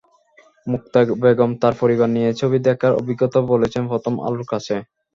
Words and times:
মুক্তা 0.67 0.99
বেগম 1.21 1.51
তাঁর 1.61 1.73
পরিবার 1.81 2.09
নিয়ে 2.15 2.29
ছবি 2.39 2.57
দেখার 2.67 2.91
অভিজ্ঞতা 2.99 3.39
বলেছেন 3.51 3.83
প্রথম 3.91 4.13
আলোর 4.25 4.45
কাছে। 4.51 4.75